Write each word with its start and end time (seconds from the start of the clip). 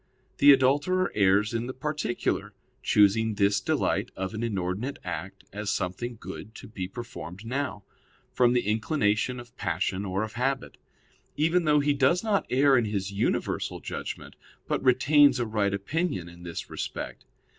The 0.39 0.51
adulterer 0.51 1.11
errs 1.13 1.53
in 1.53 1.67
the 1.67 1.75
particular, 1.75 2.55
choosing 2.81 3.35
this 3.35 3.61
delight 3.61 4.09
of 4.15 4.33
an 4.33 4.41
inordinate 4.41 4.97
act 5.03 5.43
as 5.53 5.69
something 5.69 6.17
good 6.19 6.55
to 6.55 6.67
be 6.67 6.87
performed 6.87 7.45
now, 7.45 7.83
from 8.33 8.53
the 8.53 8.65
inclination 8.65 9.39
of 9.39 9.55
passion 9.57 10.03
or 10.03 10.23
of 10.23 10.33
habit; 10.33 10.77
even 11.37 11.65
though 11.65 11.81
he 11.81 11.93
does 11.93 12.23
not 12.23 12.47
err 12.49 12.75
in 12.79 12.85
his 12.85 13.11
universal 13.11 13.79
judgment, 13.79 14.35
but 14.67 14.83
retains 14.83 15.39
a 15.39 15.45
right 15.45 15.71
opinion 15.71 16.27
in 16.27 16.41
this 16.41 16.67
respect. 16.67 17.25